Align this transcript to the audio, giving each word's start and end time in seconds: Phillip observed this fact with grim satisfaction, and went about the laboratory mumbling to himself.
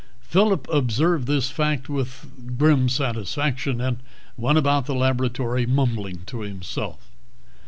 Phillip 0.21 0.67
observed 0.73 1.27
this 1.27 1.51
fact 1.51 1.87
with 1.87 2.25
grim 2.57 2.89
satisfaction, 2.89 3.79
and 3.79 3.97
went 4.35 4.57
about 4.57 4.87
the 4.87 4.95
laboratory 4.95 5.67
mumbling 5.67 6.23
to 6.25 6.39
himself. 6.39 7.11